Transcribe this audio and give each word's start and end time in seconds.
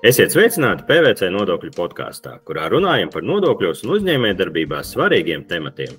Esiet 0.00 0.32
sveicināti 0.32 0.86
PVC 0.88 1.26
nodokļu 1.28 1.74
podkāstā, 1.76 2.38
kurā 2.48 2.70
runājam 2.72 3.10
par 3.12 3.20
nodokļos 3.20 3.82
un 3.84 3.98
uzņēmējdarbībā 3.98 4.78
svarīgiem 4.88 5.42
tematiem. 5.50 5.92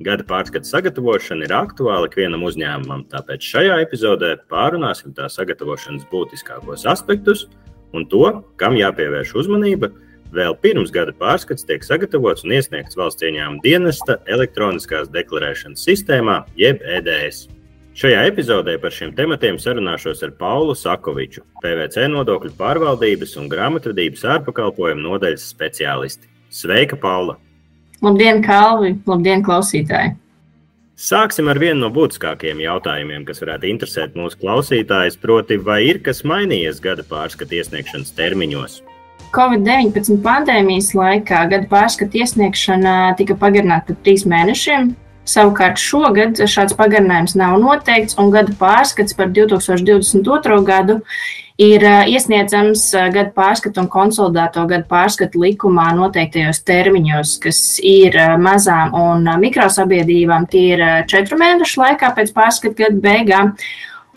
Gada 0.00 0.24
pārskata 0.24 0.64
sagatavošana 0.64 1.44
ir 1.44 1.52
aktuāla 1.58 2.08
ikvienam 2.08 2.46
uzņēmumam, 2.48 3.02
tāpēc 3.12 3.44
šajā 3.44 3.76
epizodē 3.84 4.30
pārunāsim 4.48 5.12
tā 5.12 5.28
sagatavošanas 5.28 6.08
būtiskākos 6.08 6.86
aspektus 6.88 7.44
un 7.92 8.08
to, 8.08 8.24
kam 8.56 8.78
jāpievērš 8.80 9.34
uzmanība 9.44 9.92
vēl 10.32 10.56
pirms 10.64 10.88
gada 10.94 11.12
pārskats 11.20 11.68
tiek 11.68 11.84
sagatavots 11.84 12.48
un 12.48 12.56
iesniegts 12.56 12.96
valsts 12.96 13.28
ieņēmuma 13.28 13.60
dienesta 13.68 14.16
elektroniskās 14.32 15.12
deklarēšanas 15.12 15.84
sistēmā, 15.90 16.46
jeb 16.56 16.80
EDS. 16.80 17.50
Šajā 17.92 18.22
epizodē 18.24 18.78
par 18.80 18.94
šiem 18.96 19.10
tematiem 19.12 19.58
sarunāšos 19.60 20.22
ar 20.24 20.30
Paulu 20.38 20.72
Sakoviču, 20.72 21.42
PVC 21.60 22.06
nodokļu 22.08 22.54
pārvaldības 22.56 23.36
un 23.36 23.50
grāmatvedības 23.52 24.24
ārpakalpojumu 24.36 25.04
nodaļas 25.04 25.44
speciālisti. 25.52 26.30
Sveika, 26.48 26.96
Paula! 26.96 27.36
Labdien, 28.00 28.40
Kalvi! 28.46 28.94
Labdien, 29.06 29.44
klausītāji! 29.44 30.14
Sāksim 30.96 31.50
ar 31.52 31.60
vienu 31.60 31.82
no 31.82 31.90
būtiskākajiem 31.92 32.64
jautājumiem, 32.64 33.26
kas 33.28 33.44
varētu 33.44 33.68
interesēt 33.68 34.16
mūsu 34.16 34.40
klausītājus, 34.40 35.20
proti, 35.20 35.60
vai 35.60 35.82
ir 35.90 36.00
kas 36.06 36.24
mainījies 36.24 36.80
gada 36.80 37.04
pārskata 37.04 37.60
iesniegšanas 37.60 38.16
termiņos? 38.16 38.80
Covid-19 39.36 40.16
pandēmijas 40.24 40.92
laikā 40.96 41.44
gada 41.52 41.68
pārskata 41.68 42.24
iesniegšana 42.24 42.96
tika 43.20 43.36
pagarināta 43.36 43.92
par 43.92 44.00
trīs 44.04 44.24
mēnešiem, 44.28 44.94
Savukārt 45.28 45.78
šogad 45.78 46.40
šāds 46.50 46.74
pagarinājums 46.74 47.36
nav 47.38 47.54
noteikts, 47.62 48.16
un 48.18 48.32
gada 48.34 48.54
pārskats 48.58 49.14
par 49.14 49.30
2022. 49.30 50.58
gadu 50.66 50.98
ir 51.62 51.84
iesniedzams 52.10 52.88
gada 53.14 53.30
pārskatu 53.36 53.84
un 53.84 53.88
konsolidēto 53.92 54.64
gada 54.70 54.82
pārskatu 54.90 55.44
likumā 55.44 55.92
noteiktajos 55.94 56.64
termiņos, 56.66 57.36
kas 57.44 57.62
ir 57.78 58.18
mazām 58.42 58.96
un 58.98 59.30
mikrosabiedrībām. 59.44 60.48
Tie 60.50 60.66
ir 60.74 60.84
četru 61.06 61.38
mēnešu 61.38 61.84
laikā 61.84 62.10
pēc 62.18 62.34
pārskatu 62.34 62.82
gada 62.82 62.98
beigām. 63.06 63.54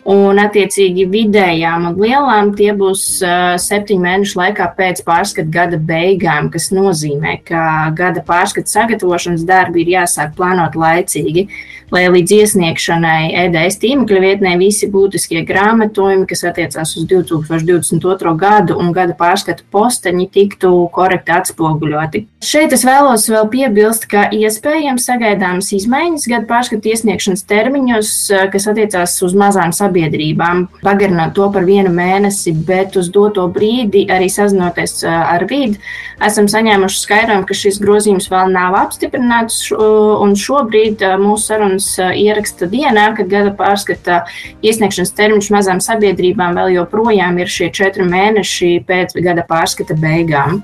Un, 0.06 0.38
attiecīgi, 0.38 1.08
vidējām 1.10 1.88
un 1.88 1.96
lielām 1.98 2.52
tie 2.54 2.70
būs 2.78 3.00
uh, 3.26 3.56
septiņu 3.58 4.04
mēnešu 4.04 4.38
laikā 4.38 4.68
pēc 4.76 5.00
pārskata 5.02 5.50
gada 5.50 5.80
beigām, 5.82 6.46
kas 6.54 6.68
nozīmē, 6.70 7.40
ka 7.48 7.62
gada 7.98 8.22
pārskata 8.22 8.70
sagatavošanas 8.70 9.42
darbi 9.48 9.82
ir 9.82 9.90
jāsāk 9.96 10.36
plānot 10.38 10.78
laicīgi, 10.78 11.48
lai 11.90 12.04
līdz 12.14 12.34
iesniegšanai 12.36 13.32
EDS 13.46 13.80
tīmekļa 13.82 14.22
vietnē 14.22 14.52
visi 14.60 14.86
būtiskie 14.90 15.42
grāmatojumi, 15.48 16.28
kas 16.30 16.44
attiecās 16.52 16.94
uz 17.00 17.08
2022. 17.10 18.36
gadu 18.38 18.78
un 18.78 18.94
gada 18.94 19.18
pārskata 19.18 19.66
posteņi, 19.74 20.28
tiktu 20.38 20.70
korekti 20.94 21.34
atspoguļoti. 21.34 22.22
Šeit 22.46 22.70
es 22.78 22.86
vēlos 22.86 23.26
vēl 23.26 23.50
piebilst, 23.50 24.06
ka 24.10 24.28
iespējams 24.30 25.10
sagaidāmas 25.10 25.74
izmaiņas 25.74 26.30
gada 26.30 26.46
pārskata 26.46 26.94
iesniegšanas 26.94 27.42
termiņos, 27.50 28.16
kas 28.54 28.70
attiecās 28.70 29.18
uz 29.26 29.34
mazām 29.34 29.74
sabiedrībām 29.74 29.95
sabiedrībām, 29.96 30.66
pagarināt 30.84 31.34
to 31.34 31.48
par 31.52 31.64
vienu 31.64 31.90
mēnesi, 31.94 32.52
bet 32.66 32.96
uz 32.96 33.08
doto 33.10 33.46
brīdi, 33.48 34.06
arī 34.10 34.28
sazinoties 34.30 35.04
ar 35.06 35.46
vidi, 35.48 35.78
esam 36.24 36.48
saņēmuši 36.48 37.00
skaidrojumu, 37.00 37.46
ka 37.46 37.54
šis 37.54 37.80
grozījums 37.80 38.30
vēl 38.30 38.52
nav 38.52 38.76
apstiprināts. 38.76 39.70
Un 39.72 40.34
šobrīd 40.36 41.02
mūsu 41.20 41.52
sarunas 41.52 41.88
ieraksta 41.98 42.68
dienā, 42.70 43.14
kad 43.16 43.28
gada 43.30 43.52
pārskata 43.56 44.24
iesniegšanas 44.62 45.14
termiņš 45.16 45.52
mazām 45.54 45.80
sabiedrībām 45.80 46.56
vēl 46.56 46.76
joprojām 46.80 47.38
ir 47.38 47.52
šie 47.52 47.70
četri 47.74 48.06
mēneši 48.08 48.80
pēc 48.86 49.16
gada 49.22 49.46
pārskata 49.46 49.96
beigām. 49.98 50.62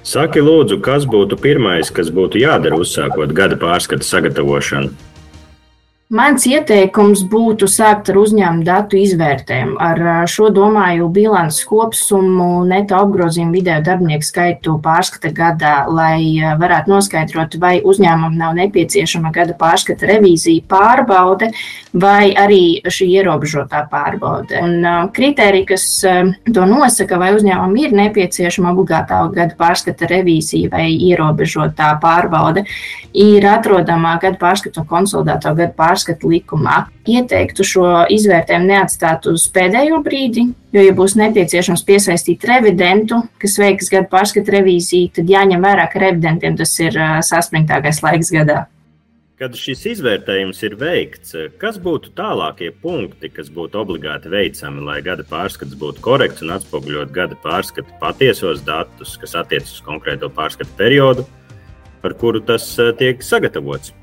Saki, 0.00 0.40
lūdzu, 0.40 0.78
kas 0.80 1.04
būtu 1.04 1.36
pirmais, 1.36 1.90
kas 1.92 2.08
būtu 2.08 2.40
jādara 2.40 2.78
uzsākot 2.80 3.34
gada 3.36 3.58
pārskata 3.60 4.06
sagatavošanu? 4.06 5.09
Mans 6.10 6.42
ieteikums 6.42 7.20
būtu 7.30 7.68
sākt 7.70 8.08
ar 8.10 8.16
uzņēmuma 8.18 8.64
datu 8.66 8.98
izvērtējumu. 8.98 9.76
Ar 9.78 10.00
šo 10.26 10.48
domāju 10.50 11.04
bilances 11.14 11.62
kopsumu, 11.70 12.64
neto 12.66 12.96
apgrozījumu, 12.98 13.54
vidēju 13.54 13.84
darbinieku 13.86 14.26
skaitu 14.26 14.74
pārskata 14.82 15.30
gadā, 15.36 15.74
lai 15.86 16.42
varētu 16.58 16.90
noskaidrot, 16.90 17.54
vai 17.62 17.76
uzņēmumam 17.86 18.34
nav 18.40 18.56
nepieciešama 18.58 19.30
gada 19.36 19.54
pārskata 19.60 20.08
revīzija 20.10 20.64
pārbaude 20.66 21.52
vai 21.94 22.32
arī 22.34 22.82
šī 22.90 23.06
ierobežotā 23.20 23.84
pārbaude. 23.94 24.58
Un 24.66 25.14
kriteriji, 25.14 25.68
kas 25.70 25.86
to 26.02 26.66
nosaka, 26.72 27.20
vai 27.22 27.30
uzņēmumam 27.38 27.78
ir 27.84 27.94
nepieciešama 28.00 28.74
obligātā 28.74 29.20
gada 29.38 29.54
pārskata 29.62 30.10
revīzija 30.10 30.74
vai 30.74 30.88
ierobežotā 30.90 31.94
pārbaude, 32.02 32.66
ir 33.14 33.46
atrodama 33.54 34.18
gada 34.18 34.42
pārskata 34.42 34.82
un 34.82 34.90
konsolidēto 34.90 35.54
gada 35.54 35.70
pārskata 35.78 35.99
pārskatu 36.00 36.30
likumā. 36.30 36.86
Ieteiktu 37.08 37.64
šo 37.64 38.06
izvērtējumu 38.08 38.70
neatstāt 38.70 39.26
uz 39.26 39.48
pēdējo 39.52 40.00
brīdi, 40.02 40.48
jo, 40.72 40.80
ja 40.80 40.92
būs 40.96 41.16
nepieciešams 41.16 41.84
piesaistīt 41.84 42.44
revidentu, 42.44 43.22
kas 43.40 43.58
veiks 43.58 43.90
gadu 43.90 44.08
pārskatu 44.10 44.50
revīziju, 44.50 45.12
tad 45.14 45.28
jāņem 45.28 45.60
vērā, 45.60 45.88
ka 45.92 46.00
revidentiem 46.00 46.56
tas 46.56 46.72
ir 46.80 46.96
saspringtākais 47.22 48.02
laiks 48.02 48.30
gadā. 48.32 48.66
Kad 49.40 49.54
šis 49.56 49.86
izvērtējums 49.94 50.58
ir 50.68 50.74
veikts, 50.76 51.32
kas 51.58 51.78
būtu 51.80 52.12
tālākie 52.12 52.68
punkti, 52.76 53.30
kas 53.32 53.48
būtu 53.48 53.78
obligāti 53.80 54.28
veicami, 54.28 54.84
lai 54.84 54.98
gada 55.00 55.24
pārskats 55.24 55.78
būtu 55.80 56.04
korekts 56.04 56.44
un 56.44 56.52
atspoguļot 56.58 57.14
gada 57.14 57.38
pārskata 57.40 57.96
patiesos 58.02 58.60
datus, 58.66 59.16
kas 59.16 59.38
attiecas 59.40 59.78
uz 59.78 59.86
konkrēto 59.86 60.28
pārskatu 60.28 60.76
periodu, 60.76 61.24
par 62.04 62.12
kuru 62.20 62.44
tas 62.44 62.68
tiek 63.00 63.24
sagatavots? 63.24 63.94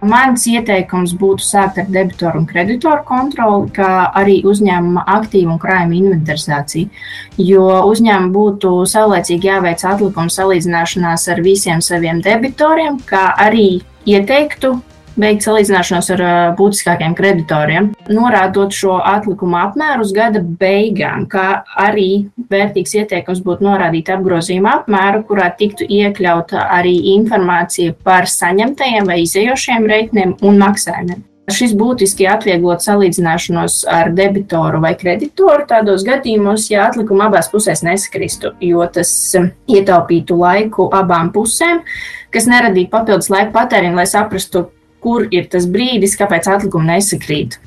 Mans 0.00 0.46
ieteikums 0.48 1.12
būtu 1.20 1.44
sākt 1.44 1.78
ar 1.82 1.88
debitoru 1.92 2.40
un 2.40 2.46
kreditoru 2.48 3.02
kontroli, 3.04 3.68
kā 3.76 4.08
arī 4.16 4.38
uzņēmuma 4.48 5.04
aktīvu 5.18 5.52
un 5.52 5.60
krājuma 5.60 5.98
inventarizāciju. 5.98 6.88
Jo 7.36 7.66
uzņēmumam 7.90 8.30
būtu 8.32 8.72
saulēcīgi 8.88 9.50
jāveic 9.50 9.84
atlikuma 9.84 10.32
salīdzināšanās 10.32 11.28
ar 11.34 11.42
visiem 11.44 11.84
saviem 11.84 12.22
debitoriem, 12.24 12.96
kā 13.04 13.26
arī 13.44 13.82
ieteiktu 14.08 14.78
veikt 15.20 15.46
salīdzināšanos 15.46 16.10
ar 16.16 16.24
būtiskākiem 16.58 17.14
kreditoriem, 17.18 17.90
norādot 18.10 18.74
šo 18.74 18.98
atlikumu 18.98 19.58
apmēru 19.60 20.06
uz 20.06 20.12
gada 20.16 20.42
beigām, 20.42 21.26
kā 21.30 21.62
arī 21.78 22.26
vērtīgs 22.50 22.96
ieteikums 23.02 23.42
būtu 23.46 23.66
norādīt 23.66 24.12
apgrozījuma 24.14 24.80
apmēru, 24.80 25.24
kurā 25.28 25.50
tiktu 25.58 25.88
iekļauta 25.88 26.68
arī 26.80 26.96
informācija 27.16 27.96
par 28.04 28.30
saņemtajiem 28.30 29.10
vai 29.10 29.22
izējošiem 29.24 29.90
reitniem 29.90 30.38
un 30.40 30.62
maksājumiem. 30.62 31.26
Šis 31.50 31.72
būtiski 31.74 32.28
atvieglot 32.30 32.84
salīdzināšanos 32.84 33.80
ar 33.90 34.12
debitoru 34.14 34.78
vai 34.84 34.92
kreditoru 34.98 35.66
tādos 35.66 36.04
gadījumos, 36.06 36.68
ja 36.70 36.84
atlikuma 36.86 37.26
abās 37.26 37.50
pusēs 37.50 37.82
neskristu, 37.86 38.52
jo 38.62 38.84
tas 38.92 39.10
ietaupītu 39.34 40.36
laiku 40.38 40.86
abām 40.94 41.32
pusēm, 41.34 41.82
kas 42.30 42.46
neradītu 42.50 42.92
papildus 42.92 43.32
laika 43.32 43.50
patēriņu, 43.56 43.98
lai 43.98 44.06
saprastu, 44.06 44.68
kur 45.02 45.26
ir 45.30 45.48
tas 45.52 45.66
brīdis, 45.70 46.16
kāpēc 46.20 46.48
atlikumi 46.52 46.94
nesakrīt. 46.94 47.58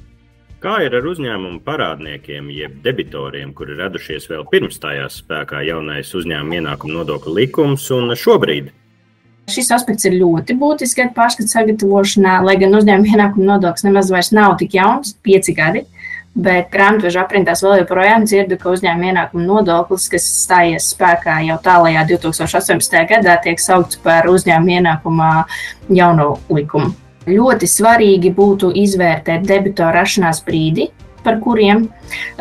Kā 0.63 0.77
ir 0.85 0.93
ar 0.95 1.03
uzņēmumu 1.03 1.59
parādniekiem, 1.65 2.47
jeb 2.55 2.77
debitoriem, 2.85 3.49
kuri 3.51 3.75
radušies 3.81 4.29
vēl 4.31 4.45
pirms 4.47 4.77
stājās 4.79 5.17
spēkā 5.19 5.59
jaunais 5.67 6.13
uzņēmuma 6.15 6.61
ienākuma 6.61 7.01
nodokļu 7.01 7.33
likums 7.35 7.89
un 7.91 8.15
šobrīd? 8.15 8.69
Šis 9.51 9.73
aspekts 9.75 10.07
ir 10.07 10.15
ļoti 10.21 10.55
būtisks 10.55 10.95
gadu 11.01 11.11
pārskatu 11.17 11.51
sagatavošanā, 11.51 12.37
lai 12.47 12.55
gan 12.61 12.79
uzņēmuma 12.79 13.11
ienākuma 13.11 13.49
nodoklis 13.49 13.83
nemaz 13.83 14.13
vairs 14.13 14.31
nav 14.31 14.55
tik 14.61 14.77
jauns, 14.79 15.17
pieci 15.19 15.51
gadi. 15.57 15.83
Bet 16.33 16.71
grāmatveža 16.71 17.27
aprindās 17.27 17.59
vēl 17.61 17.81
joprojām 17.83 18.23
dzirdu, 18.23 18.55
ka 18.57 18.71
uzņēmuma 18.71 19.11
ienākuma 19.11 19.43
nodoklis, 19.51 20.07
kas 20.15 20.31
stājies 20.45 20.87
spēkā 20.95 21.41
jau 21.49 21.59
tālākajā 21.67 22.07
2018. 22.15 22.99
gadā, 23.11 23.35
tiek 23.43 23.59
saukts 23.59 23.99
par 24.01 24.31
uzņēmuma 24.31 24.79
ienākuma 24.79 25.31
jauno 25.91 26.37
likumu. 26.47 26.95
Ļoti 27.29 27.69
svarīgi 27.69 28.33
būtu 28.35 28.73
izvērtēt 28.83 29.45
debitora 29.47 30.01
rašanās 30.01 30.41
brīdi, 30.43 30.89
par 31.23 31.37
kuriem 31.39 31.85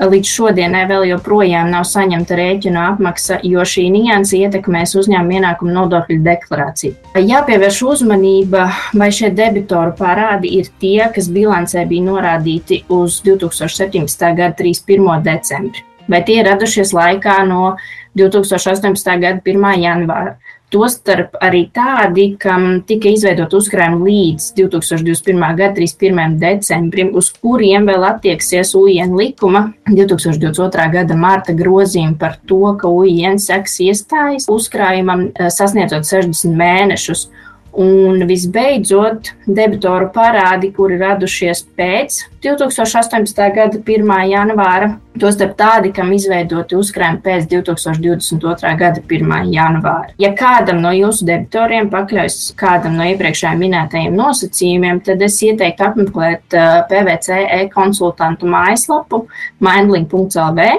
līdz 0.02 0.30
šodienai 0.36 0.82
vēl 0.90 1.06
joprojām 1.12 1.70
nav 1.70 1.86
saņemta 1.88 2.36
rēķina 2.38 2.86
apmaksa, 2.92 3.38
jo 3.46 3.62
šī 3.62 3.86
nianse 3.94 4.40
ietekmēs 4.40 4.96
uzņēmuma 4.98 5.38
ienākuma 5.38 5.76
nodokļu 5.76 6.18
deklarāciju. 6.26 6.96
Jāpievērš 7.14 7.80
uzmanība, 7.92 8.66
vai 8.98 9.10
šie 9.14 9.30
debitoru 9.38 9.94
parādi 9.98 10.56
ir 10.58 10.70
tie, 10.82 11.06
kas 11.14 11.30
bilancē 11.32 11.86
bija 11.88 12.08
norādīti 12.10 12.82
uz 12.92 13.20
2017. 13.26 14.28
gada 14.38 14.56
31. 14.58 15.22
decembri, 15.28 15.86
vai 16.10 16.24
tie 16.26 16.40
ir 16.42 16.50
radušies 16.50 16.94
laikā 16.96 17.38
no 17.46 17.76
2018. 18.18 19.14
gada 19.22 19.38
1. 19.46 19.70
janvāra. 19.86 20.36
Tostarp 20.72 21.34
arī 21.44 21.66
tādi, 21.74 22.30
kam 22.40 22.78
tika 22.88 23.10
izveidot 23.12 23.52
uzkrājumi 23.58 24.06
līdz 24.06 24.46
2021. 24.56 25.42
gada 25.58 25.74
31. 25.76 26.38
decembrim, 26.40 27.10
uz 27.18 27.28
kuriem 27.36 27.84
vēl 27.90 28.06
attieksies 28.08 28.72
UN 28.78 29.12
likuma 29.18 29.66
2022. 29.90 30.86
gada 30.94 31.18
marta 31.18 31.52
grozījumi 31.58 32.16
par 32.16 32.38
to, 32.48 32.62
ka 32.80 32.88
UN 32.88 33.36
seks 33.42 33.82
iestājas 33.84 34.48
uzkrājumam 34.52 35.28
eh, 35.28 35.52
sasniedzot 35.52 36.08
60 36.08 36.56
mēnešus. 36.56 37.26
Un 37.72 38.20
visbeidzot, 38.28 39.30
debitoru 39.48 40.10
parādi, 40.12 40.68
kuri 40.76 40.98
radušies 41.00 41.62
pēc 41.78 42.18
2018. 42.44 43.40
gada 43.56 43.80
1. 43.80 44.12
janvāra, 44.28 44.90
tostarp 45.16 45.54
tādi, 45.56 45.92
kam 45.96 46.12
izveidoti 46.12 46.76
uzkrājumi 46.76 47.22
pēc 47.24 47.48
2022. 47.48 48.74
gada 48.76 49.00
1. 49.00 49.32
janvāra. 49.54 50.12
Ja 50.20 50.34
kādam 50.36 50.82
no 50.84 50.92
jūsu 50.92 51.24
debitoriem 51.30 51.88
pakļaujas 51.92 52.52
kādam 52.60 53.00
no 53.00 53.08
iepriekšējā 53.14 53.54
minētajiem 53.64 54.20
nosacījumiem, 54.20 55.00
tad 55.08 55.24
es 55.24 55.40
ieteiktu 55.40 55.88
apmeklēt 55.88 56.52
eh, 56.58 56.70
PVC 56.92 57.40
e-konsultantu 57.62 58.52
mājaslapu 58.52 59.24
mindlink.lv 59.64 60.72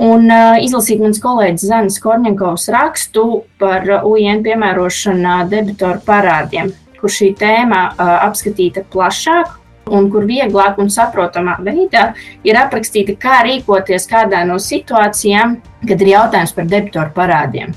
un 0.00 0.30
uh, 0.32 0.56
izlasīt 0.62 1.02
mans 1.02 1.20
kolēģis 1.22 1.68
Zanis 1.68 2.00
Korņakovs 2.02 2.68
rakstu 2.74 3.24
par 3.60 3.86
UN 4.08 4.44
piemērošanu 4.46 5.36
debitoru 5.50 6.00
parādiem, 6.06 6.72
kur 7.00 7.12
šī 7.12 7.34
tēma 7.38 7.90
uh, 7.90 8.14
apskatīta 8.28 8.86
plašāk 8.92 9.58
un 9.90 10.08
kur 10.12 10.24
vieglāk 10.28 10.78
un 10.80 10.90
saprotamā 10.92 11.58
veidā 11.66 12.12
ir 12.46 12.58
aprakstīta, 12.60 13.16
kā 13.20 13.42
rīkoties 13.46 14.06
kādā 14.10 14.44
no 14.46 14.60
situācijām, 14.62 15.58
kad 15.88 16.02
ir 16.02 16.12
jautājums 16.14 16.54
par 16.56 16.68
debitoru 16.70 17.14
parādiem. 17.16 17.74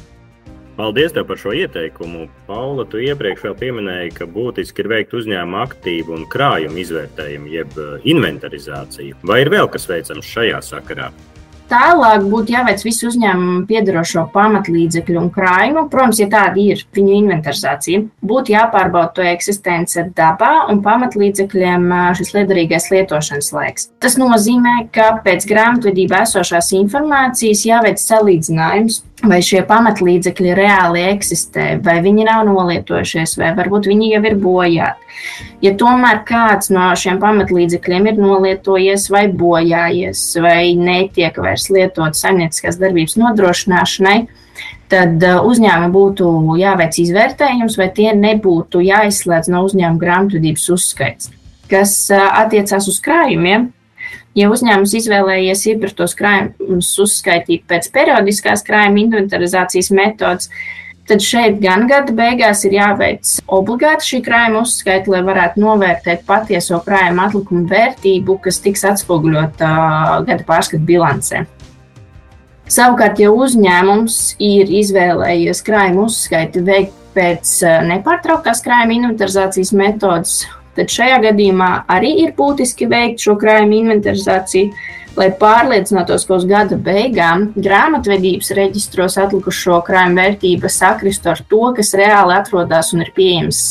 Paldies 0.73 1.13
par 1.13 1.37
šo 1.37 1.51
ieteikumu. 1.53 2.27
Paula, 2.47 2.85
tu 2.89 2.97
iepriekš 2.97 3.43
vēl 3.45 3.57
pieminēji, 3.59 4.15
ka 4.17 4.25
būtiski 4.25 4.81
ir 4.81 4.89
veikt 4.89 5.13
uzņēmuma 5.13 5.61
aktīvu 5.67 6.15
un 6.17 6.25
krājumu 6.29 6.81
izvērtējumu, 6.81 7.51
jeb 7.53 7.77
inventarizāciju. 8.09 9.19
Vai 9.21 9.43
ir 9.43 9.53
vēl 9.53 9.69
kas 9.69 9.85
veicams 9.89 10.33
šajā 10.33 10.63
sakarā? 10.65 11.11
Tālāk 11.73 12.27
būtu 12.29 12.53
jāveic 12.53 12.83
visu 12.85 13.07
uzņēmumu 13.09 13.63
piedarošo 13.65 14.27
pamatlīdzekļu 14.35 15.17
un 15.17 15.29
krājumu. 15.33 15.87
Protams, 15.89 16.19
ja 16.21 16.27
tāda 16.29 16.61
ir 16.61 16.83
viņu 16.93 17.15
inventarizācija, 17.17 18.03
būtu 18.21 18.53
jāpārbauda 18.53 19.09
to 19.17 19.25
eksistence 19.25 20.03
dabā 20.13 20.67
un 20.69 20.83
pamatlīdzekļiem 20.85 21.87
šis 22.19 22.33
liederīgais 22.35 22.91
lietošanas 22.93 23.49
laiks. 23.55 23.89
Tas 24.03 24.19
nozīmē, 24.21 24.75
ka 24.93 25.15
pēc 25.25 25.47
grāmatvedībā 25.49 26.21
esošās 26.27 26.69
informācijas 26.77 27.65
jāveic 27.65 27.97
salīdzinājums 28.03 29.01
vai 29.27 29.39
šie 29.45 29.61
pamatlīdzekļi 29.67 30.53
reāli 30.57 31.05
eksistē, 31.13 31.67
vai 31.83 31.99
viņi 32.03 32.27
nav 32.27 32.43
nolietojušies, 32.49 33.37
vai 33.39 33.53
varbūt 33.57 33.87
viņi 33.91 34.11
jau 34.13 34.21
ir 34.27 34.37
bojāti. 34.41 35.11
Ja 35.63 35.73
tomēr 35.79 36.23
kāds 36.27 36.71
no 36.73 36.89
šiem 36.99 37.19
pamatlīdzekļiem 37.23 38.09
ir 38.11 38.19
nolietojies 38.19 39.07
vai 39.13 39.25
bojājies, 39.31 40.23
vai 40.43 40.73
netiek 40.79 41.37
vairs 41.39 41.69
lietots 41.71 42.23
saimnieciskās 42.25 42.79
darbības 42.81 43.15
nodrošināšanai, 43.21 44.17
tad 44.91 45.23
uh, 45.23 45.39
uzņēmumam 45.47 45.93
būtu 45.93 46.33
jāveic 46.59 46.99
izvērtējums, 47.05 47.77
vai 47.79 47.87
tie 47.95 48.11
nebūtu 48.17 48.83
jāizslēdz 48.83 49.49
no 49.53 49.63
uzņēmuma 49.67 50.01
grāmatvedības 50.01 50.67
uzskaits. 50.75 51.31
Kas 51.71 51.95
uh, 52.11 52.27
attiecās 52.43 52.89
uz 52.91 52.99
krājumiem, 53.03 53.71
Ja 54.33 54.47
uzņēmums 54.50 54.95
izvēlējies 54.97 55.68
iepirktos 55.69 56.15
krājumus 56.18 56.88
uzskaitīt 57.03 57.68
pēc 57.69 57.91
periodiskās 57.94 58.65
krājuma 58.65 59.03
inventarizācijas 59.03 59.91
metodas, 59.94 60.50
tad 61.06 61.21
šeit 61.21 61.59
gan 61.62 61.85
gada 61.89 62.15
beigās 62.18 62.63
ir 62.65 62.74
jāveic 62.80 63.30
obligāti 63.53 64.07
šī 64.07 64.21
krājuma 64.25 64.63
uzskaita, 64.65 65.12
lai 65.13 65.21
varētu 65.27 65.62
novērtēt 65.62 66.24
patieso 66.25 66.80
krājuma 66.85 67.27
atlikumu 67.27 67.68
vērtību, 67.69 68.39
kas 68.47 68.57
tiks 68.63 68.85
atspoguļota 68.89 69.69
gada 70.25 70.47
pārskatu 70.47 70.81
bilancē. 70.88 71.44
Savukārt, 72.74 73.19
ja 73.21 73.30
uzņēmums 73.35 74.18
ir 74.41 74.71
izvēlējies 74.81 75.62
krājuma 75.68 76.07
uzskaiti 76.07 76.63
veikt 76.65 76.97
pēc 77.13 77.59
nepārtrauktās 77.85 78.63
krājuma 78.65 78.97
inventarizācijas 78.97 79.75
metodas, 79.77 80.38
tad 80.77 80.91
šajā 80.91 81.21
gadījumā 81.27 81.71
arī 81.91 82.13
ir 82.25 82.35
būtiski 82.37 82.87
veikt 82.89 83.23
šo 83.23 83.35
krājumu 83.41 83.79
inventarizāciju, 83.81 84.73
lai 85.17 85.29
pārliecinātos, 85.37 86.25
ka 86.25 86.37
uz 86.39 86.47
gada 86.49 86.77
beigām 86.81 87.51
grāmatvedības 87.53 88.53
reģistros 88.57 89.19
atlikušo 89.21 89.79
krājumu 89.85 90.21
vērtība 90.21 90.71
sakristu 90.73 91.33
ar 91.33 91.43
to, 91.49 91.63
kas 91.77 91.93
reāli 91.97 92.37
atrodas 92.37 92.93
un 92.95 93.05
ir 93.05 93.13
pieejams 93.15 93.63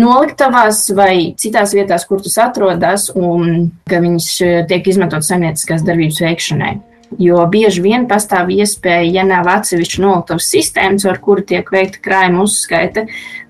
noliktavās 0.00 0.88
vai 0.96 1.34
citās 1.40 1.72
vietās, 1.76 2.04
kur 2.08 2.22
tas 2.24 2.36
atrodas, 2.42 3.08
un 3.14 3.70
ka 3.88 4.02
viņas 4.02 4.32
tiek 4.68 4.90
izmantotas 4.90 5.30
saimnieciskās 5.30 5.86
darbības 5.86 6.20
veikšanai. 6.26 6.74
Jo 7.20 7.44
bieži 7.50 7.82
vien 7.84 8.06
pastāv 8.10 8.48
iespēja, 8.50 9.06
ja 9.18 9.24
nav 9.26 9.46
atsevišķa 9.52 10.02
noliktavas 10.02 10.48
sistēmas, 10.50 11.04
ar 11.06 11.20
kuru 11.22 11.44
tiek 11.46 11.68
veikta 11.70 12.00
krājuma 12.02 12.42
uzskaita, 12.42 13.04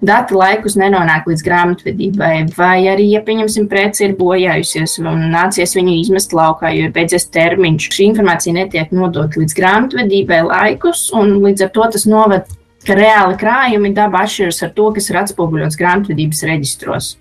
dati 0.05 0.37
laikus 0.37 0.76
nenonāk 0.81 1.28
līdz 1.31 1.44
grāmatvedībai. 1.46 2.32
Vai 2.58 2.76
arī, 2.93 3.06
ja 3.14 3.22
pieņemsim, 3.25 3.69
preci 3.70 4.08
ir 4.08 4.16
bojājusies 4.19 4.99
un 5.05 5.28
nācies 5.32 5.76
viņu 5.78 5.96
izmest 6.02 6.37
laukā, 6.37 6.75
jo 6.76 6.88
ir 6.88 6.94
beidzies 6.96 7.31
termiņš, 7.32 7.88
šī 7.96 8.11
informācija 8.11 8.56
netiek 8.58 8.93
nodota 8.93 9.40
līdz 9.40 9.56
grāmatvedībai 9.61 10.43
laikus, 10.50 11.08
un 11.16 11.38
līdz 11.46 11.69
ar 11.69 11.75
to 11.78 11.90
tas 11.96 12.08
noved, 12.11 12.50
ka 12.84 12.96
reāli 12.99 13.38
krājumi 13.40 13.94
daba 13.96 14.26
atšķiras 14.26 14.64
ar 14.66 14.75
to, 14.76 14.90
kas 14.96 15.08
ir 15.08 15.20
atspoguļots 15.22 15.78
grāmatvedības 15.81 16.44
reģistros. 16.50 17.14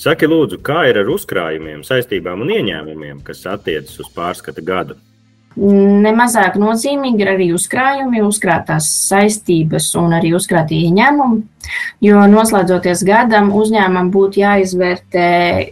Saki, 0.00 0.24
lūdzu, 0.24 0.62
kā 0.64 0.86
ir 0.88 0.96
ar 1.02 1.10
uzkrājumiem, 1.12 1.84
saistībām 1.84 2.40
un 2.40 2.54
ieņēmumiem, 2.56 3.20
kas 3.22 3.44
attiecas 3.50 4.00
uz 4.00 4.08
pārskata 4.14 4.64
gadu? 4.64 4.96
Nemazāk 5.58 6.54
nozīmīgi 6.62 7.24
ir 7.24 7.28
arī 7.32 7.48
uzkrājumi, 7.50 8.20
uzkrātās 8.22 8.86
saistības 9.08 9.88
un 9.98 10.14
arī 10.14 10.30
uzkrātie 10.38 10.78
ieņēmumi. 10.86 11.40
Jo 12.02 12.22
noslēdzoties 12.30 13.02
gadam, 13.04 13.50
uzņēmumam 13.58 14.12
būtu 14.14 14.40
jāizvērtē, 14.40 15.26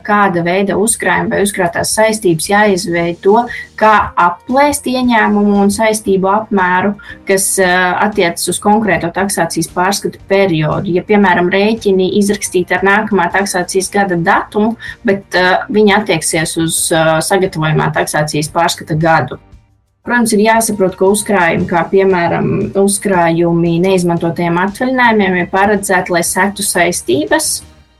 kāda 0.04 0.42
veida 0.44 0.76
uzkrājumi 0.82 1.30
vai 1.32 1.44
uzkrātās 1.46 1.94
saistības 1.94 2.50
jāizveido, 2.50 3.46
kā 3.78 3.94
aplēst 4.18 4.90
ieņēmumu 4.90 5.62
un 5.62 5.72
saistību 5.72 6.30
apmēru, 6.34 6.92
kas 7.30 7.48
eh, 7.62 7.72
attiecas 8.02 8.50
uz 8.50 8.58
konkrēto 8.62 9.12
taksācijas 9.14 9.70
pārskatu 9.78 10.20
periodu. 10.28 10.90
Ja, 10.98 11.06
piemēram, 11.06 11.52
rēķini 11.54 12.12
izrakstīti 12.18 12.76
ar 12.76 12.86
nākamā 12.86 13.30
taksācijas 13.34 13.94
gada 13.94 14.18
datumu, 14.18 14.74
bet 15.06 15.38
uh, 15.38 15.68
viņi 15.72 15.94
attieksies 16.02 16.56
uz 16.60 16.80
uh, 16.92 17.18
sagatavojumā 17.24 17.92
taksācijas 17.94 18.50
pārskata 18.52 18.98
gadu. 18.98 19.38
Protams, 20.08 20.32
ir 20.32 20.40
jāsaprot, 20.40 20.94
ka 20.96 21.04
uzkrājumi, 21.12 21.66
kā 21.68 21.82
piemēram 21.90 22.46
uzkrājumi 22.80 23.74
neizmantotajiem 23.82 24.56
atvaļinājumiem, 24.62 25.34
ir 25.42 25.50
paredzēti, 25.52 26.14
lai 26.14 26.22
sektu 26.24 26.64
saistības, 26.64 27.48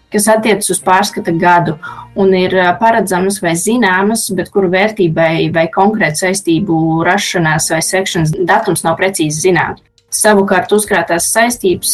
kas 0.09 0.29
attiecas 0.33 0.73
uz 0.73 0.81
pārskata 0.87 1.35
gadu 1.37 1.75
un 2.17 2.33
ir 2.33 2.55
paredzamas 2.81 3.43
vai 3.45 3.53
zināmas, 3.61 4.25
bet 4.33 4.49
kuru 4.55 4.71
vērtībai 4.73 5.51
vai 5.53 5.67
konkrētu 5.75 6.23
saistību 6.23 6.79
rašanās 7.05 7.69
vai 7.75 7.83
sekšanas 7.85 8.33
datums 8.49 8.87
nav 8.87 8.97
precīzi 9.03 9.51
zināms. 9.51 9.85
Savukārt, 10.09 10.73
uzkrātās 10.73 11.29
saistības 11.35 11.93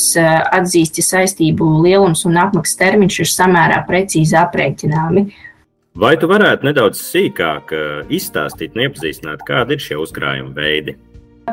atzīst, 0.54 1.02
ja 1.02 1.08
saistību 1.08 1.72
lielums 1.82 2.22
un 2.30 2.38
apmaksas 2.38 2.78
termiņš 2.78 3.18
ir 3.24 3.32
samērā 3.32 3.82
precīzi 3.90 4.38
aprēķināmi. 4.38 5.26
Vai 5.94 6.16
tu 6.18 6.26
varētu 6.26 6.66
nedaudz 6.66 6.98
sīkāk 6.98 7.68
eh, 7.70 7.98
izstāstīt, 8.16 8.72
nepazīstināt, 8.74 9.44
kādi 9.46 9.76
ir 9.76 9.82
šie 9.84 9.98
uzkrājuma 10.02 10.50
veidi? 10.56 10.96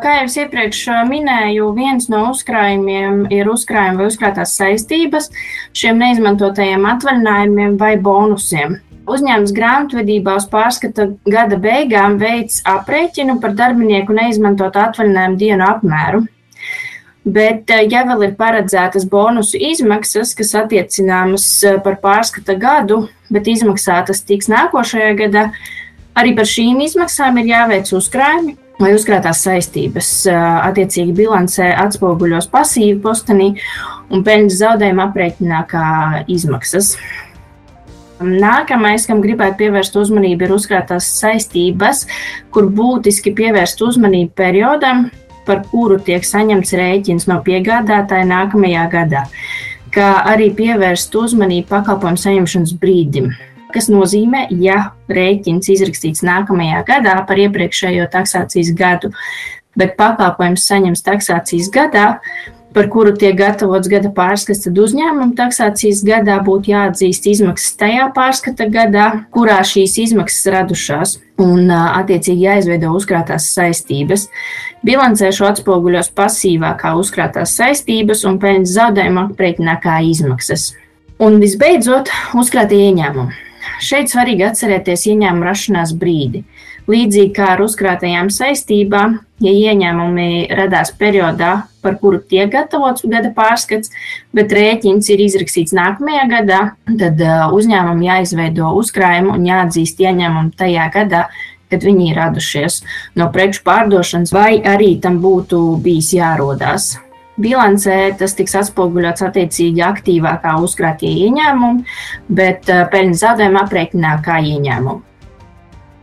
Kā 0.02 0.16
jau 0.16 0.24
es 0.26 0.38
iepriekš 0.42 0.80
eh, 0.90 1.02
minēju, 1.06 1.68
viens 1.78 2.08
no 2.10 2.24
uzkrājumiem 2.32 3.28
ir 3.30 3.52
uzkrājuma 3.52 4.02
vai 4.02 4.08
uzkrātās 4.10 4.56
saistības 4.58 5.30
šiem 5.78 6.02
neizmantotajiem 6.02 6.90
atvaļinājumiem 6.90 7.78
vai 7.78 7.92
bonusiem. 8.02 8.80
Uzņēmums 9.12 9.54
grāmatvedībā 9.54 10.40
uz 10.42 10.50
pārskata 10.50 11.12
gada 11.30 11.62
beigām 11.62 12.18
veids 12.18 12.64
aprēķinu 12.66 13.38
par 13.46 13.54
darbinieku 13.62 14.18
neizmantotu 14.18 14.82
atvaļinājumu 14.88 15.38
dienu 15.38 15.70
apmēru. 15.70 16.26
Bet, 17.22 17.70
eh, 17.70 17.86
ja 17.86 18.02
vēl 18.08 18.24
ir 18.26 18.32
paredzētas 18.38 19.06
bonusu 19.10 19.60
izmaksas, 19.62 20.34
kas 20.34 20.56
attiecināmas 20.58 21.46
eh, 21.70 21.78
par 21.84 22.00
pārskata 22.02 22.56
gadu, 22.58 23.04
bet 23.30 23.46
izmaksātas 23.46 24.24
tiks 24.26 24.50
nākošajā 24.50 25.12
gadā, 25.20 25.52
arī 26.18 26.34
par 26.36 26.50
šīm 26.50 26.82
izmaksām 26.82 27.38
ir 27.38 27.52
jāveic 27.54 27.94
uzkrājumi 27.94 28.58
vai 28.82 28.96
uzkrātās 28.98 29.44
saistības. 29.46 30.10
Eh, 30.26 30.38
attiecīgi 30.72 31.14
bilancē 31.22 31.70
atspoguļos 31.84 32.50
pasīvu 32.50 33.04
postenī 33.06 33.52
un 34.10 34.26
peļņas 34.26 34.62
zaudējuma 34.64 35.12
aprēķinā 35.12 35.66
kā 35.70 35.86
izmaksas. 36.26 36.96
Nākamais, 38.22 39.06
kam 39.10 39.22
gribētu 39.22 39.62
pievērst 39.62 39.96
uzmanību, 39.98 40.46
ir 40.46 40.54
uzkrātās 40.54 41.08
saistības, 41.22 42.08
kur 42.54 42.68
būtiski 42.70 43.34
pievērst 43.38 43.82
uzmanību 43.86 44.34
periodam, 44.38 45.08
par 45.46 45.64
kuru 45.72 46.00
tiek 46.04 46.26
saņemts 46.26 46.74
rēķins 46.78 47.28
no 47.30 47.40
piegādātāja 47.46 48.28
nākamajā 48.30 48.88
gadā, 48.92 49.24
kā 49.94 50.10
arī 50.32 50.52
pievērst 50.58 51.16
uzmanību 51.18 51.70
pakalpojumu 51.72 52.22
saņemšanas 52.22 52.76
brīdim. 52.82 53.32
Tas 53.72 53.88
nozīmē, 53.88 54.48
ja 54.60 54.92
rēķins 55.08 55.70
izrakstīts 55.72 56.26
nākamajā 56.28 56.84
gadā 56.88 57.16
par 57.28 57.40
iepriekšējo 57.40 58.10
taksācijas 58.12 58.74
gadu, 58.76 59.14
bet 59.80 59.96
pakalpojums 60.00 60.66
saņems 60.68 61.06
taksācijas 61.06 61.72
gadā, 61.72 62.08
par 62.74 62.88
kuru 62.92 63.12
tiek 63.18 63.36
gatavots 63.38 63.90
gada 63.92 64.12
pārskats, 64.16 64.64
tad 64.66 64.80
uzņēmuma 64.80 65.36
taksācijas 65.38 66.04
gadā 66.08 66.38
būtu 66.46 66.72
jāatzīst 66.72 67.28
izmaksas 67.34 67.76
tajā 67.80 68.08
pārskata 68.16 68.68
gadā, 68.72 69.08
kurā 69.36 69.60
šīs 69.68 69.98
izmaksas 70.06 70.50
radušās, 70.56 71.18
un 71.42 71.72
attiecīgi 71.72 72.48
jāizveido 72.48 72.94
uzkrātās 72.96 73.52
saistības. 73.56 74.28
Bilancē 74.88 75.34
šo 75.36 75.52
atspoguļos 75.52 76.12
pasīvā 76.18 76.74
kā 76.80 76.96
uzkrātās 77.00 77.58
saistības 77.60 78.26
un 78.30 78.40
peļņas 78.42 78.76
zaudējuma 78.80 79.28
aprēķinā 79.30 79.78
kā 79.84 80.02
izmaksas. 80.08 80.72
Un 81.22 81.38
visbeidzot, 81.44 82.10
uzkrātie 82.40 82.80
ieņēmumi. 82.88 83.51
Šeit 83.82 84.12
svarīgi 84.14 84.46
atcerēties 84.46 85.08
ieņēmuma 85.10 85.48
rašanās 85.48 85.96
brīdi. 85.98 86.44
Līdzīgi 86.90 87.34
kā 87.34 87.52
ar 87.56 87.64
uzkrātajām 87.66 88.30
saistībām, 88.34 89.20
ja 89.42 89.52
ieņēmumi 89.72 90.54
radās 90.58 90.94
periodā, 90.98 91.52
par 91.82 91.98
kuru 92.02 92.20
tiek 92.22 92.52
gatavots 92.54 93.06
gada 93.10 93.32
pārskats, 93.34 93.90
bet 94.38 94.54
rēķins 94.54 95.10
ir 95.14 95.26
izrakstīts 95.26 95.74
nākamajā 95.78 96.26
gadā, 96.30 96.62
tad 96.86 97.22
uzņēmumam 97.58 98.06
jāizveido 98.06 98.74
uzkrājumu 98.82 99.34
un 99.38 99.48
jāatzīst 99.50 100.02
ieņēmumu 100.06 100.54
tajā 100.62 100.90
gadā, 100.94 101.28
kad 101.72 101.86
viņi 101.88 102.12
ir 102.12 102.20
radušies 102.22 102.82
no 103.18 103.32
preču 103.34 103.64
pārdošanas, 103.66 104.34
vai 104.36 104.60
arī 104.62 104.98
tam 105.02 105.22
būtu 105.24 105.64
bijis 105.82 106.14
jārodās. 106.18 106.94
Bilancē 107.42 108.00
tas 108.20 108.36
tiks 108.38 108.54
atspoguļots 108.60 109.26
attiecīgi 109.28 109.82
aktīvākā 109.86 110.58
uzkrātie 110.62 111.12
ieņēmumi, 111.28 111.86
bet 112.42 112.70
peļņas 112.70 113.24
zaudējuma 113.26 113.66
aprēķinā 113.66 114.18
kā 114.26 114.42
ieņēmumu. 114.46 115.02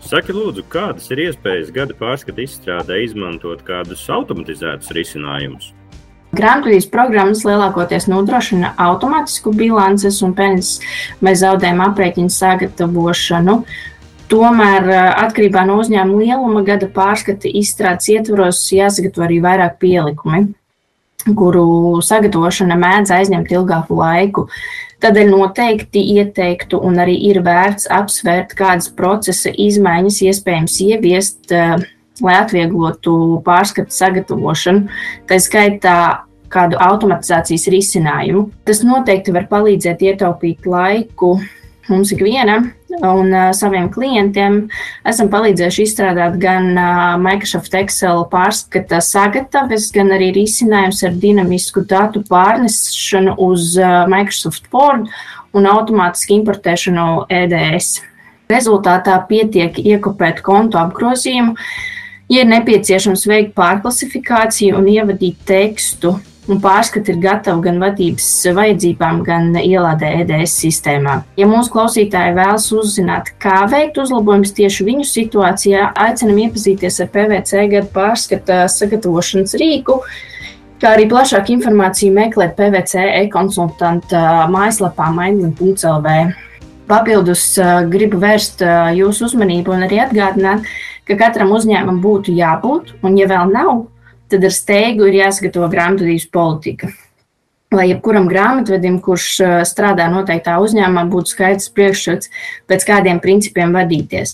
Saki, 0.08 0.32
lūdzu, 0.32 0.62
kādas 0.70 1.10
ir 1.12 1.24
iespējas 1.26 1.72
gada 1.74 1.94
pārskata 1.98 2.40
izstrādē 2.44 3.00
izmantot 3.02 3.64
kādus 3.66 4.04
automatizētus 4.14 4.94
risinājumus? 4.94 5.72
Grāmatvedības 6.38 6.86
programmas 6.92 7.42
lielākoties 7.48 8.06
nodrošina 8.08 8.74
automātisku 8.84 9.52
bilances 9.56 10.20
un 10.24 10.34
peļņas 10.38 10.72
vai 11.24 11.32
zaudējuma 11.40 11.88
aprēķinu 11.90 12.32
sagatavošanu. 12.32 13.58
Tomēr, 14.28 14.88
atkarībā 15.24 15.64
no 15.64 15.78
uzņēmuma 15.80 16.20
lieluma, 16.20 16.62
gada 16.66 16.88
pārskata 16.92 17.48
izstrādes 17.48 18.10
ietvaros 18.12 18.60
jāsagatavo 18.76 19.24
arī 19.24 19.38
vairāk 19.40 19.78
pielikumi, 19.80 20.50
kuru 21.26 21.98
sagatavošana 22.04 22.76
mēdz 22.78 23.12
aizņemt 23.14 23.50
ilgāku 23.52 23.98
laiku. 23.98 24.46
Tādēļ 25.02 25.30
noteikti 25.30 26.02
ieteiktu 26.18 26.80
un 26.82 26.98
arī 26.98 27.14
ir 27.28 27.42
vērts 27.46 27.86
apsvērt, 27.94 28.54
kādas 28.58 28.88
procesa 28.90 29.52
izmaiņas 29.54 30.22
iespējams 30.26 30.78
ieviest, 30.86 31.52
eh, 31.52 31.76
lai 32.22 32.34
atvieglotu 32.40 33.42
pārskatu 33.46 33.94
sagatavošanu. 33.94 34.88
Tā 35.26 35.38
skaitā 35.38 35.98
kādu 36.48 36.78
automatizācijas 36.80 37.68
risinājumu. 37.68 38.50
Tas 38.64 38.82
noteikti 38.82 39.34
var 39.34 39.46
palīdzēt 39.50 40.00
ietaupīt 40.00 40.66
laiku 40.66 41.36
mums 41.92 42.12
ikvienam 42.14 42.70
un 42.98 43.32
uh, 43.32 43.48
saviem 43.56 43.88
klientiem 43.92 44.60
esam 45.08 45.30
palīdzējuši 45.32 45.84
izstrādāt 45.86 46.38
gan 46.42 46.70
uh, 46.72 47.16
Microsoft 47.22 47.74
Excel 47.78 48.24
pārskata 48.32 49.00
sagatāves, 49.04 49.90
gan 49.94 50.12
arī 50.14 50.30
risinājums 50.36 51.02
ar 51.06 51.16
dinamisku 51.20 51.84
datu 51.88 52.24
pārnešanu 52.28 53.36
uz 53.48 53.74
uh, 53.80 54.04
Microsoft 54.10 54.70
Word 54.74 55.08
un 55.56 55.68
automātiski 55.68 56.36
importēšanu 56.38 57.28
EDS. 57.32 58.00
Rezultātā 58.48 59.18
pietiek 59.28 59.76
iekopēt 59.82 60.40
kontu 60.44 60.80
apgrozījumu, 60.80 61.54
ja 62.32 62.44
ir 62.44 62.48
nepieciešams 62.48 63.26
veikt 63.28 63.54
pārklasifikāciju 63.58 64.78
un 64.80 64.88
ievadīt 64.88 65.44
tekstu 65.48 66.16
un 66.48 66.60
pārskati 66.62 67.12
ir 67.12 67.20
gatavi 67.22 67.64
gan 67.66 67.80
vadības 67.82 68.28
vajadzībām, 68.56 69.20
gan 69.26 69.50
ielādē 69.60 70.10
EDS 70.22 70.54
sistēmā. 70.64 71.18
Ja 71.38 71.48
mūsu 71.50 71.72
klausītāji 71.74 72.36
vēlas 72.38 72.70
uzzināt, 72.74 73.34
kā 73.42 73.60
veikt 73.70 74.00
uzlabojumus 74.00 74.54
tieši 74.56 74.86
viņu 74.88 75.06
situācijā, 75.08 75.92
aicinam 76.06 76.40
iepazīties 76.46 77.02
ar 77.04 77.12
PVC 77.14 77.68
gadu 77.74 77.92
pārskata 77.94 78.64
sagatavošanas 78.72 79.56
rīku. 79.60 80.00
Kā 80.78 80.92
arī 80.94 81.08
plašāku 81.10 81.56
informāciju 81.56 82.14
meklēt 82.14 82.54
PVC 82.58 83.02
e-konsultanta 83.24 84.46
mājaslapā 84.52 85.08
maidlin.lv. 85.16 86.12
Papildus 86.88 87.42
gribu 87.90 88.20
vērst 88.22 88.62
jūsu 88.96 89.26
uzmanību 89.26 89.74
un 89.74 89.84
arī 89.88 89.98
atgādināt, 90.06 90.64
ka 91.04 91.18
katram 91.20 91.50
uzņēmumam 91.56 91.98
būtu 92.04 92.32
jābūt, 92.36 92.94
un 93.02 93.18
ja 93.18 93.26
vēl 93.28 93.50
nav, 93.52 93.88
tad 94.30 94.46
ar 94.48 94.54
steigu 94.54 95.08
ir 95.08 95.20
jāsagatavo 95.22 95.68
grāmatvedības 95.72 96.26
politika. 96.32 96.90
Lai 97.74 97.90
jebkuram 97.90 98.30
grāmatvedim, 98.30 98.96
kurš 99.04 99.28
strādā 99.68 100.06
noteiktā 100.08 100.56
uzņēmumā, 100.64 101.04
būtu 101.12 101.34
skaidrs 101.34 101.68
priekšstats, 101.76 102.30
pēc 102.70 102.86
kādiem 102.88 103.20
principiem 103.20 103.76
vadīties. 103.76 104.32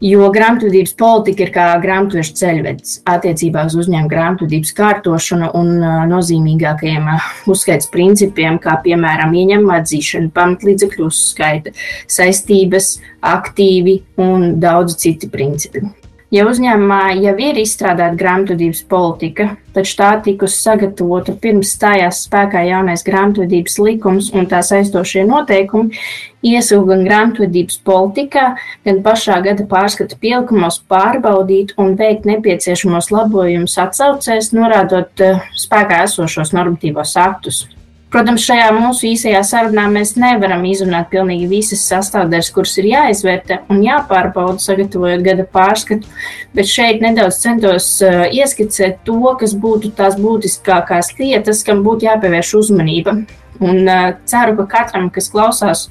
Jo 0.00 0.30
grāmatvedības 0.32 0.94
politika 0.96 1.44
ir 1.44 1.50
kā 1.52 1.64
grāmatveža 1.82 2.32
ceļvedis 2.38 2.94
attiecībā 3.10 3.66
uz 3.68 3.74
uzņēmuma 3.82 4.08
grāmatvedības 4.08 4.72
kārtošanu 4.78 5.50
un 5.58 5.74
nozīmīgākajiem 6.08 7.10
uzskaits 7.52 7.90
principiem, 7.92 8.56
kā 8.62 8.78
piemēram 8.86 9.36
ieņēmuma 9.42 9.82
atzīšana, 9.82 10.32
pamatlīdzekļu 10.38 11.10
uzskaita, 11.10 11.76
saistības, 12.08 12.94
aktīvi 13.20 14.00
un 14.24 14.54
daudz 14.62 14.96
citi 15.04 15.28
principi. 15.28 15.90
Ja 16.30 16.44
uzņēmumā 16.46 17.16
jau 17.18 17.32
ir 17.42 17.56
izstrādāta 17.58 18.14
grāmatvedības 18.14 18.84
politika, 18.86 19.48
taču 19.74 19.96
tā 19.98 20.10
tikusi 20.22 20.60
sagatavota 20.62 21.34
pirms 21.42 21.72
stājās 21.74 22.20
spēkā 22.28 22.62
jaunais 22.68 23.02
grāmatvedības 23.02 23.74
likums 23.82 24.28
un 24.30 24.46
tā 24.52 24.60
saistošie 24.62 25.24
noteikumi, 25.26 25.98
iesaku 26.46 26.86
gan 26.92 27.02
grāmatvedības 27.08 27.80
politikā, 27.82 28.44
gan 28.86 29.02
pašā 29.02 29.40
gada 29.48 29.66
pārskata 29.74 30.20
pielikumos 30.22 30.78
pārbaudīt 30.86 31.74
un 31.82 31.98
veikt 31.98 32.30
nepieciešamos 32.30 33.10
labojumus 33.10 33.74
atsaucēs, 33.82 34.52
norādot 34.54 35.26
eh, 35.26 35.42
spēkā 35.58 36.04
esošos 36.06 36.54
normatīvos 36.54 37.18
aktus. 37.18 37.64
Protams, 38.10 38.42
šajā 38.42 38.72
mūsu 38.74 39.06
īsajā 39.12 39.40
sarunā 39.46 39.84
mēs 39.92 40.16
nevaram 40.18 40.64
izrunāt 40.66 41.12
pilnīgi 41.12 41.46
visas 41.46 41.84
sastāvdaļas, 41.86 42.48
kuras 42.50 42.72
ir 42.80 42.88
jāizvērtē 42.90 43.60
un 43.70 43.84
jāpārbauda, 43.84 44.58
sagatavojot 44.58 45.22
gada 45.22 45.44
pārskatu, 45.46 46.10
bet 46.56 46.66
šeit 46.66 47.04
nedaudz 47.04 47.38
centos 47.44 47.86
uh, 48.02 48.24
ieskicēt 48.34 49.04
to, 49.06 49.20
kas 49.38 49.54
būtu 49.54 49.92
tās 49.94 50.16
būtiskākās 50.18 51.12
lietas, 51.20 51.62
kam 51.66 51.84
būtu 51.86 52.08
jāpievērš 52.08 52.50
uzmanība. 52.64 53.14
Un 53.62 53.84
uh, 53.84 54.08
ceru, 54.26 54.56
ka 54.58 54.66
katram, 54.72 55.06
kas 55.14 55.30
klausās 55.30 55.84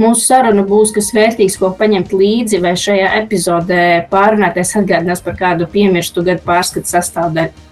mūsu 0.00 0.24
sarunu, 0.26 0.64
būs 0.66 0.90
kas 0.96 1.12
vērtīgs, 1.14 1.60
ko 1.60 1.70
paņemt 1.78 2.10
līdzi, 2.16 2.58
vai 2.64 2.74
šajā 2.74 3.12
epizodē 3.20 3.84
pārunāties 4.10 4.74
atgādinās 4.82 5.22
par 5.22 5.38
kādu 5.38 5.70
piemirstu 5.70 6.26
gadu 6.26 6.42
pārskatu 6.50 6.90
sastāvdaļu. 6.96 7.70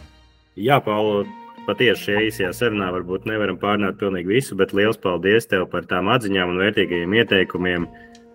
Jā, 0.59 0.79
Paula, 0.87 1.25
patiesi 1.69 2.09
šajā 2.09 2.23
īsajā 2.29 2.53
sarunā 2.57 2.89
varbūt 2.95 3.27
nevaram 3.29 3.59
pārnāt 3.61 3.99
pilnīgi 4.01 4.39
visu, 4.39 4.57
bet 4.57 4.73
liels 4.77 5.01
paldies 5.01 5.49
tev 5.51 5.67
par 5.73 5.85
tām 5.91 6.09
atziņām 6.15 6.55
un 6.55 6.63
vērtīgajiem 6.63 7.19
ieteikumiem, 7.21 7.85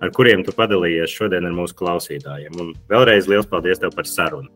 ar 0.03 0.13
kuriem 0.13 0.43
tu 0.45 0.53
padalījies 0.55 1.15
šodien 1.17 1.47
ar 1.49 1.55
mūsu 1.57 1.77
klausītājiem. 1.79 2.59
Un 2.61 2.75
vēlreiz 2.91 3.29
liels 3.31 3.49
paldies 3.49 3.81
tev 3.81 3.95
par 3.97 4.09
sarunu. 4.09 4.51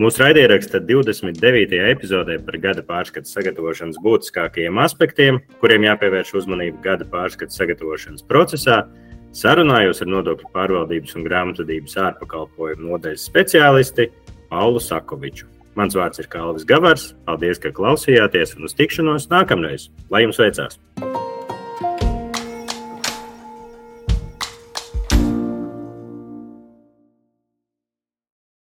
Mūsu 0.00 0.22
raidieraksta 0.22 0.80
29. 0.80 1.76
epizodē 1.90 2.38
par 2.46 2.56
gada 2.62 2.80
pārskatu 2.88 3.28
sagatavošanas 3.28 3.98
būtiskākajiem 4.00 4.80
aspektiem, 4.80 5.42
kuriem 5.60 5.84
jāpievērš 5.90 6.32
uzmanība 6.40 6.80
gada 6.86 7.04
pārskatu 7.04 7.52
sagatavošanas 7.52 8.24
procesā, 8.30 8.80
sarunājos 9.36 10.00
ar 10.00 10.12
nodokļu 10.16 10.48
pārvaldības 10.56 11.18
un 11.20 11.28
grāmatvedības 11.28 12.00
ārpakalpojumu 12.06 12.94
nodaļas 12.94 13.28
speciālisti 13.28 14.08
Paulu 14.48 14.80
Sakoviču. 14.80 15.59
Mans 15.78 15.94
vārds 15.96 16.22
ir 16.22 16.28
Kalvis 16.32 16.66
Gavars. 16.66 17.12
Paldies, 17.28 17.62
ka 17.62 17.74
klausījāties 17.74 18.56
un 18.58 18.68
uz 18.68 18.76
tikšanos 18.78 19.30
nākamreiz. 19.30 19.90
Lai 20.10 20.26
jums 20.26 20.40
veicās! 20.42 20.80